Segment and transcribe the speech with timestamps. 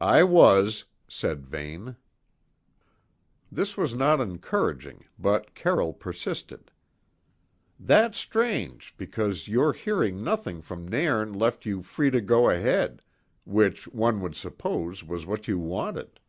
[0.00, 1.96] "I was," said Vane.
[3.50, 6.70] This was not encouraging, but Carroll persisted.
[7.80, 13.02] "That's strange, because your hearing nothing from Nairn left you free to go ahead,
[13.44, 16.20] which, one would suppose, was what you wanted."